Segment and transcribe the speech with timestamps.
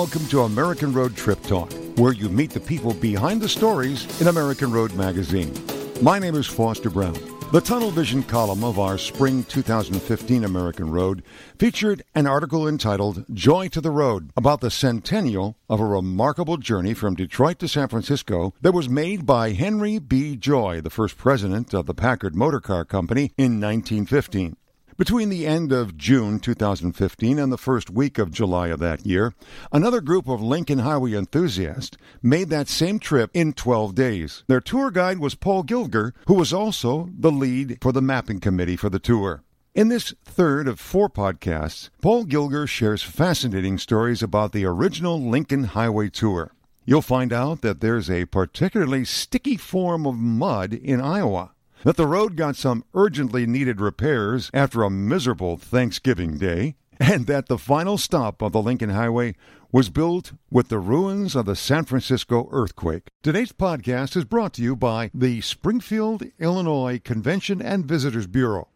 [0.00, 4.28] welcome to American Road Trip Talk, where you meet the people behind the stories in
[4.28, 5.52] American Road Magazine.
[6.00, 7.18] My name is Foster Brown.
[7.52, 11.22] The Tunnel Vision column of our spring 2015 American Road
[11.58, 16.94] featured an article entitled Joy to the Road about the centennial of a remarkable journey
[16.94, 20.34] from Detroit to San Francisco that was made by Henry B.
[20.34, 24.56] Joy, the first president of the Packard Motor Car Company in 1915.
[25.00, 29.32] Between the end of June 2015 and the first week of July of that year,
[29.72, 34.44] another group of Lincoln Highway enthusiasts made that same trip in 12 days.
[34.46, 38.76] Their tour guide was Paul Gilger, who was also the lead for the mapping committee
[38.76, 39.42] for the tour.
[39.74, 45.64] In this third of four podcasts, Paul Gilger shares fascinating stories about the original Lincoln
[45.64, 46.52] Highway Tour.
[46.84, 51.52] You'll find out that there's a particularly sticky form of mud in Iowa
[51.84, 57.46] that the road got some urgently needed repairs after a miserable Thanksgiving day, and that
[57.46, 59.34] the final stop of the Lincoln Highway
[59.72, 63.08] was built with the ruins of the San Francisco earthquake.
[63.22, 68.68] Today's podcast is brought to you by the Springfield, Illinois Convention and Visitors Bureau.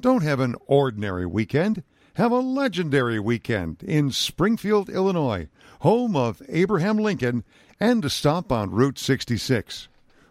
[0.00, 1.82] Don't have an ordinary weekend.
[2.14, 5.48] Have a legendary weekend in Springfield, Illinois,
[5.80, 7.44] home of Abraham Lincoln,
[7.78, 9.88] and a stop on Route 66.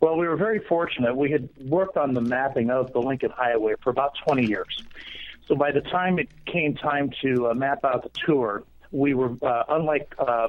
[0.00, 1.16] Well, we were very fortunate.
[1.16, 4.82] We had worked on the mapping of the Lincoln Highway for about 20 years.
[5.46, 9.34] So by the time it came time to uh, map out the tour, we were
[9.42, 10.48] uh, unlike uh,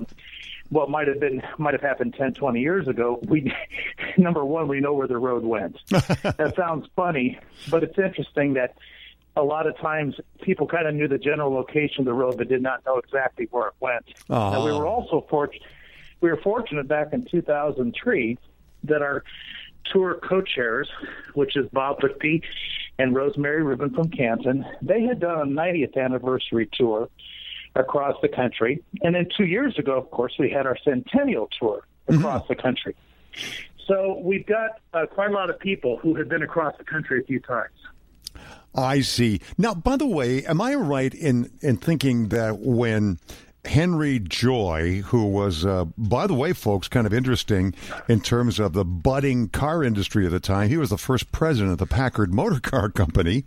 [0.70, 3.20] what might have been might have happened 10, 20 years ago.
[3.28, 3.54] We
[4.18, 5.78] number one, we know where the road went.
[5.90, 7.40] that sounds funny,
[7.70, 8.76] but it's interesting that
[9.36, 12.50] a lot of times people kind of knew the general location of the road, but
[12.50, 14.06] did not know exactly where it went.
[14.30, 14.52] Uh-huh.
[14.52, 15.64] Now, we were also fortunate.
[16.22, 18.38] We were fortunate back in 2003
[18.84, 19.24] that our
[19.86, 20.90] tour co-chairs,
[21.34, 22.44] which is Bob Lichty
[22.98, 27.10] and Rosemary Rubin from Canton, they had done a 90th anniversary tour
[27.76, 28.84] across the country.
[29.02, 32.20] And then two years ago, of course, we had our centennial tour mm-hmm.
[32.20, 32.54] across mm-hmm.
[32.54, 32.96] the country.
[33.88, 37.20] So we've got uh, quite a lot of people who have been across the country
[37.22, 37.74] a few times.
[38.76, 39.42] I see.
[39.58, 43.18] Now, by the way, am I right in in thinking that when
[43.66, 47.74] Henry Joy, who was, uh, by the way, folks, kind of interesting
[48.08, 50.70] in terms of the budding car industry at the time.
[50.70, 53.44] He was the first president of the Packard Motor Car Company.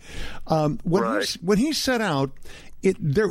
[0.47, 1.25] Um, when, right.
[1.25, 2.31] he, when he set out,
[2.83, 3.29] it there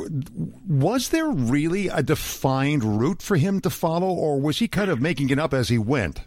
[0.66, 5.00] was there really a defined route for him to follow, or was he kind of
[5.00, 6.22] making it up as he went?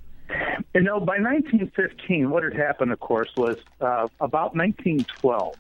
[0.76, 5.56] You know, by 1915, what had happened, of course, was uh, about 1912.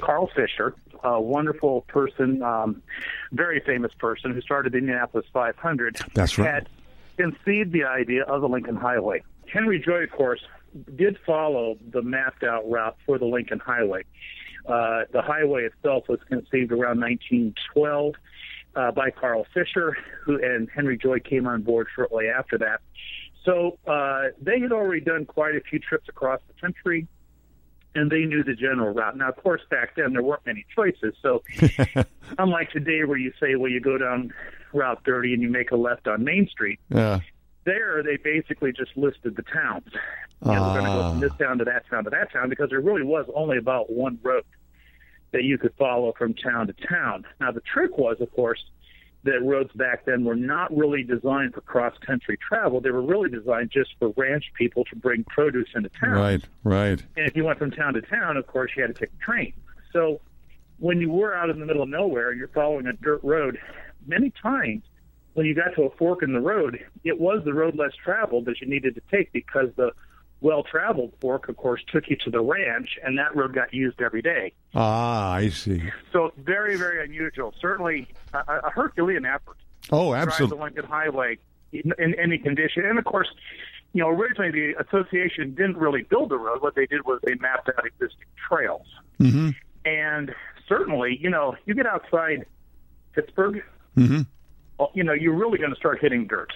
[0.00, 2.82] Carl Fisher, a wonderful person, um,
[3.32, 6.54] very famous person who started the Indianapolis 500, That's right.
[6.54, 6.68] had
[7.16, 9.22] conceived the idea of the Lincoln Highway.
[9.52, 10.40] Henry Joy, of course,
[10.96, 14.04] did follow the mapped out route for the Lincoln Highway.
[14.66, 18.14] Uh, the highway itself was conceived around 1912
[18.76, 22.80] uh, by Carl Fisher, who and Henry Joy came on board shortly after that.
[23.44, 27.08] So uh, they had already done quite a few trips across the country,
[27.94, 29.16] and they knew the general route.
[29.16, 31.14] Now, of course, back then there weren't many choices.
[31.22, 31.42] So,
[32.38, 34.32] unlike today, where you say, "Well, you go down
[34.72, 37.20] Route 30 and you make a left on Main Street," yeah.
[37.64, 39.88] there they basically just listed the towns.
[40.44, 41.44] You know, We're going to go from this ah.
[41.44, 44.44] town to that town to that town because there really was only about one road
[45.32, 47.26] that you could follow from town to town.
[47.40, 48.64] Now, the trick was, of course,
[49.28, 52.80] that roads back then were not really designed for cross country travel.
[52.80, 56.10] They were really designed just for ranch people to bring produce into town.
[56.10, 57.02] Right, right.
[57.16, 59.24] And if you went from town to town, of course, you had to take a
[59.24, 59.52] train.
[59.92, 60.20] So
[60.78, 63.58] when you were out in the middle of nowhere, and you're following a dirt road.
[64.06, 64.84] Many times,
[65.34, 68.46] when you got to a fork in the road, it was the road less traveled
[68.46, 69.92] that you needed to take because the
[70.40, 74.00] well traveled fork, of course, took you to the ranch, and that road got used
[74.00, 74.52] every day.
[74.74, 75.82] Ah, I see.
[76.12, 77.52] So very, very unusual.
[77.60, 79.56] Certainly a, a Herculean effort.
[79.90, 80.56] Oh, Drive absolutely.
[80.58, 81.38] the Lincoln Highway
[81.72, 82.84] in, in any condition.
[82.84, 83.28] And of course,
[83.94, 86.62] you know, originally the association didn't really build the road.
[86.62, 88.86] What they did was they mapped out existing trails.
[89.18, 89.50] Mm-hmm.
[89.84, 90.34] And
[90.68, 92.46] certainly, you know, you get outside
[93.14, 93.62] Pittsburgh,
[93.96, 94.20] Mm-hmm.
[94.94, 96.52] you know, you're really going to start hitting dirt.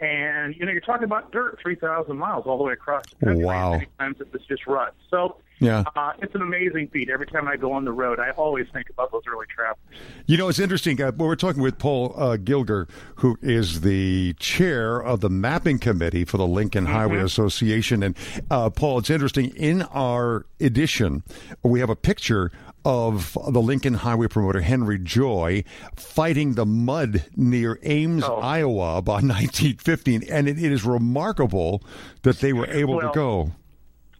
[0.00, 3.44] And, you know, you're talking about dirt 3,000 miles all the way across the country.
[3.44, 3.72] Wow.
[3.72, 4.96] Many times it's just ruts.
[5.10, 5.84] So Yeah.
[5.94, 7.08] uh, it's an amazing feat.
[7.08, 9.78] Every time I go on the road, I always think about those early travelers.
[10.26, 11.00] You know, it's interesting.
[11.00, 16.24] Uh, we're talking with Paul uh, Gilger, who is the chair of the mapping committee
[16.24, 18.02] for the Lincoln Highway Association.
[18.02, 18.16] And
[18.50, 19.54] uh, Paul, it's interesting.
[19.54, 21.22] In our edition,
[21.62, 22.50] we have a picture
[22.84, 25.64] of the Lincoln Highway promoter Henry Joy
[25.96, 28.36] fighting the mud near Ames, Oh.
[28.36, 31.82] Iowa, about 1915, and it, it is remarkable
[32.22, 33.52] that they were able Well, to go.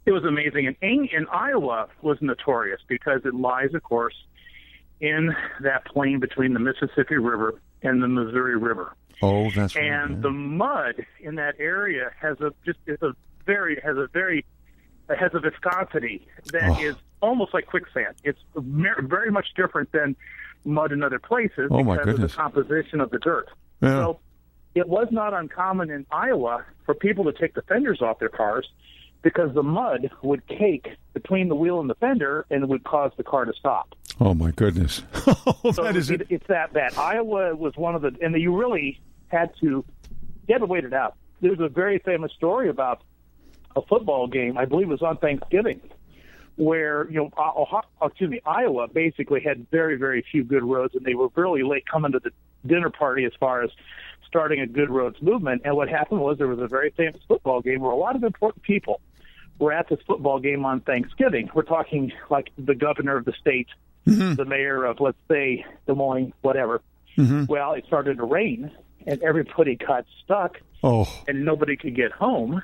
[0.07, 0.67] It was amazing.
[0.67, 4.15] And in, in Iowa was notorious because it lies, of course,
[5.01, 8.95] in that plain between the Mississippi River and the Missouri River.
[9.21, 9.85] Oh, that's right.
[9.85, 10.21] and yeah.
[10.23, 13.15] the mud in that area has a just is a
[13.47, 14.45] very has a very
[15.17, 16.81] has a viscosity that oh.
[16.83, 17.12] is Oh.
[17.23, 18.15] Almost like quicksand.
[18.25, 20.17] It's very much different than
[20.65, 22.33] mud in other places Oh, my because goodness.
[22.33, 23.49] of the composition of the dirt.
[23.81, 23.89] Yeah.
[23.91, 24.21] So
[24.75, 28.69] it was not uncommon in Iowa for people to take the fenders off their cars
[29.23, 33.13] because the mud would cake between the wheel and the fender and it would cause
[33.17, 33.95] the car to stop.
[34.21, 35.03] oh my goodness,
[35.73, 36.95] So that is it, it's that bad.
[36.97, 39.85] Iowa was one of the, and you really had to, you
[40.49, 41.17] had to wait it out.
[41.41, 43.03] There's a very famous story about
[43.77, 44.59] a football game.
[44.59, 45.81] I believe it was on Thanksgiving,
[46.57, 51.05] where you know, Ohio, excuse me, Iowa basically had very, very few good roads, and
[51.05, 52.31] they were really late coming to the
[52.67, 53.71] dinner party as far as
[54.27, 55.63] starting a good roads movement.
[55.65, 58.25] And what happened was there was a very famous football game where a lot of
[58.25, 59.01] important people
[59.59, 61.51] were at this football game on Thanksgiving.
[61.55, 63.69] We're talking like the governor of the state,
[64.07, 64.35] mm-hmm.
[64.35, 66.81] the mayor of, let's say, Des Moines, whatever.
[67.19, 67.45] Mm-hmm.
[67.47, 68.71] Well, it started to rain,
[69.07, 72.63] and everybody got stuck, oh, and nobody could get home.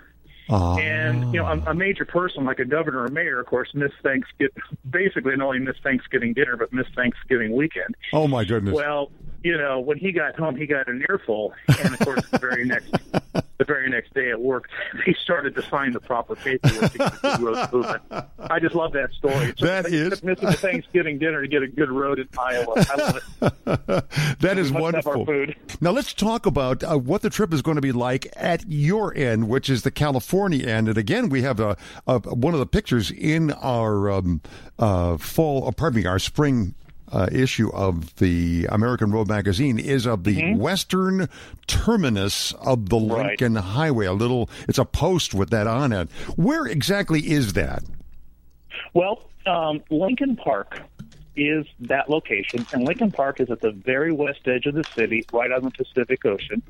[0.51, 0.77] Ah.
[0.79, 3.95] And you know, a, a major person like a governor or mayor, of course, missed
[4.03, 4.63] Thanksgiving.
[4.91, 7.95] Basically, not only missed Thanksgiving dinner, but missed Thanksgiving weekend.
[8.13, 8.75] oh my goodness.
[8.75, 9.11] Well,
[9.43, 12.65] you know, when he got home, he got an earful, and of course, the very
[12.65, 12.93] next,
[13.59, 14.69] the very next day at work,
[15.05, 18.03] he started to sign the proper paperwork to get the road movement.
[18.51, 19.47] I just love that story.
[19.51, 22.75] It's That is- missing the Thanksgiving dinner to get a good road in Iowa.
[22.89, 24.39] I love it.
[24.41, 25.27] that is We must have our wonderful.
[25.27, 25.57] food.
[25.81, 29.15] Now let's talk about uh, what the trip is going to be like at your
[29.17, 30.89] end, which is the California end.
[30.89, 31.77] And again, we have a,
[32.07, 34.41] a one of the pictures in our um,
[34.79, 36.75] uh, fall, uh, pardon me, our spring.
[37.11, 41.29] Uh, issue of the American Road Magazine is of the western
[41.67, 43.13] terminus of the Mm-hmm.
[43.13, 43.27] Right.
[43.29, 44.07] Lincoln Highway.
[44.07, 46.11] A little, it's a post with that on it.
[46.37, 47.83] Where exactly is that?
[48.95, 50.81] Well, um, Lincoln Park
[51.37, 55.25] is that location, and Lincoln Park is at the very west edge of the city,
[55.33, 56.61] right on the Pacific Ocean.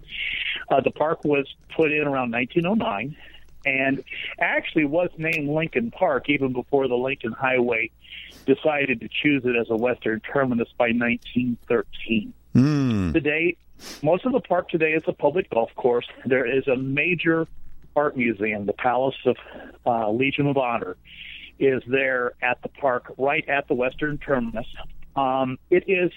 [0.70, 3.16] Uh, the park was put in around 1909,
[3.64, 4.04] and
[4.38, 7.90] actually was named Lincoln Park even before the Lincoln Highway
[8.48, 13.12] decided to choose it as a western terminus by 1913 Hmm.
[13.12, 13.56] today,
[14.02, 16.06] most of the park today is a public golf course.
[16.24, 17.46] There is a major
[17.94, 19.36] art museum, the Palace of
[19.86, 20.96] uh, Legion of Honor,
[21.58, 24.66] is there at the park, right at the western terminus.
[25.14, 26.10] Um, it is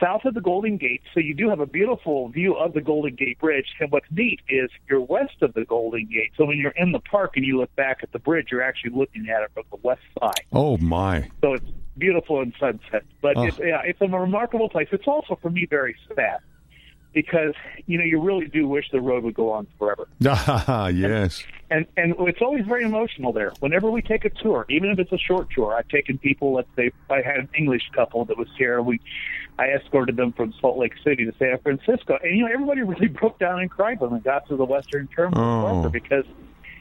[0.00, 3.14] south of the Golden Gate, so you do have a beautiful view of the Golden
[3.14, 3.66] Gate Bridge.
[3.80, 7.00] And what's neat is you're west of the Golden Gate, so when you're in the
[7.00, 9.78] park and you look back at the bridge, you're actually looking at it from the
[9.82, 10.44] west side.
[10.52, 11.30] Oh my!
[11.42, 11.66] So it's
[11.98, 13.04] beautiful in sunset.
[13.20, 13.44] But Oh.
[13.44, 14.88] it's, yeah, it's a remarkable place.
[14.92, 16.38] It's also for me very sad
[17.12, 17.54] because
[17.86, 20.06] you know you really do wish the road would go on forever.
[20.94, 21.44] Yes.
[21.72, 23.52] And and it's always very emotional there.
[23.60, 26.52] Whenever we take a tour, even if it's a short tour, I've taken people.
[26.54, 28.82] Let's say I had an English couple that was here.
[28.82, 29.00] We
[29.60, 33.08] I escorted them from Salt Lake City to San Francisco, and you know everybody really
[33.20, 35.88] broke down and cried when we got to the Western Terminal Oh.
[35.90, 36.24] because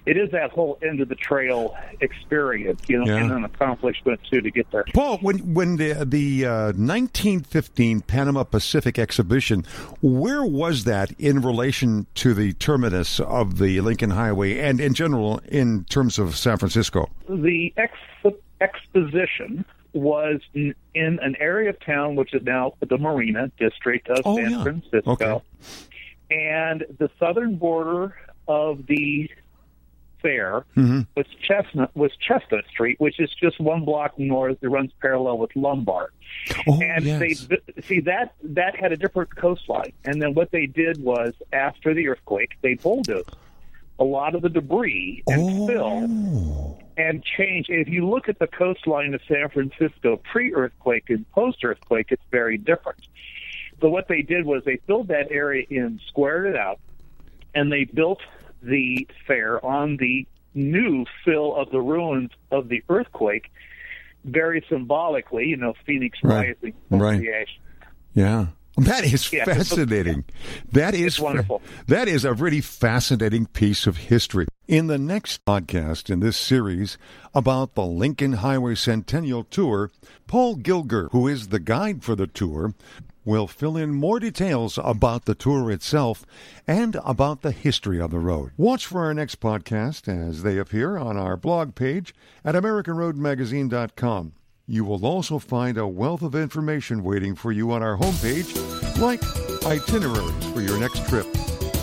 [0.05, 3.21] it is that whole end of the trail experience, you know, Yeah.
[3.21, 4.85] and an accomplishment too to get there.
[4.93, 9.65] Paul, when when the the uh, 1915 Panama Pacific exhibition,
[10.01, 15.41] where was that in relation to the terminus of the Lincoln Highway and in general
[15.49, 17.09] in terms of San Francisco?
[17.27, 24.07] the ex- exposition was in, an area of town which is now the Marina District
[24.09, 24.63] of Oh, San yeah.
[24.63, 25.11] Francisco.
[25.11, 25.41] Okay.
[26.31, 28.15] And the southern border
[28.47, 29.29] of the
[30.21, 31.07] fair Mhm.
[31.15, 34.57] was Chestnut was Chestnut Street, which is just one block north.
[34.61, 36.11] It runs parallel with Lombard.
[36.67, 37.19] Oh, and yes.
[37.47, 39.93] they see that that had a different coastline.
[40.05, 43.35] And then what they did was after the earthquake, they bulldozed
[43.97, 46.77] a lot of the debris and fill oh.
[46.99, 47.67] And change.
[47.69, 53.07] If you look at the coastline of San Francisco pre-earthquake and post-earthquake, it's very different.
[53.81, 56.79] So what they did was they filled that area in, squared it out,
[57.55, 58.19] and they built
[58.61, 63.49] the fair on the new fill of the ruins of the earthquake,
[64.25, 65.45] very symbolically.
[65.45, 66.57] You know, Phoenix Right.
[66.61, 67.19] rising from Right.
[67.21, 67.59] the ash.
[68.13, 68.47] Yeah.
[68.77, 70.25] That is Yeah, fascinating.
[70.71, 71.61] That is It's wonderful.
[71.87, 74.47] That is a really fascinating piece of history.
[74.69, 76.99] In the next podcast in this series
[77.33, 79.89] about the Lincoln Highway Centennial Tour,
[80.27, 82.75] Paul Gilger, who is the guide for the tour,
[83.25, 86.23] will fill in more details about the tour itself
[86.67, 88.51] and about the history of the road.
[88.57, 92.13] Watch for our next podcast as they appear on our blog page
[92.45, 94.33] at AmericanRoadMagazine.com.
[94.67, 98.53] You will also find a wealth of information waiting for you on our homepage,
[98.99, 99.23] like
[99.65, 101.25] itineraries for your next trip,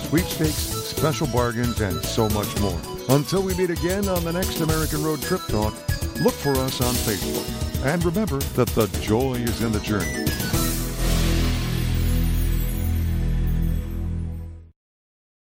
[0.09, 2.81] sweepstakes, special bargains, and so much more.
[3.09, 5.75] Until we meet again on the next American Road Trip Talk,
[6.21, 7.85] look for us on Facebook.
[7.85, 10.36] And remember that the joy is in the journey.